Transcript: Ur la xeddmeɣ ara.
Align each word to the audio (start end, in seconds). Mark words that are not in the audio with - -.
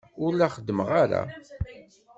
Ur 0.23 0.31
la 0.35 0.47
xeddmeɣ 0.55 0.89
ara. 1.03 1.21